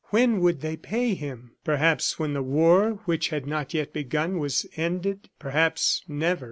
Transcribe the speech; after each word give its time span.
When 0.09 0.39
would 0.39 0.61
they 0.61 0.77
pay 0.77 1.13
him?... 1.13 1.51
Perhaps 1.63 2.17
when 2.17 2.33
the 2.33 2.41
war 2.41 3.01
which 3.05 3.29
had 3.29 3.45
not 3.45 3.75
yet 3.75 3.93
begun 3.93 4.39
was 4.39 4.65
ended 4.75 5.29
perhaps 5.37 6.01
never. 6.07 6.39